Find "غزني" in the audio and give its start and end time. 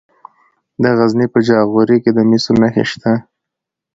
0.97-1.27